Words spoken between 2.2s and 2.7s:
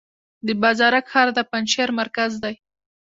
دی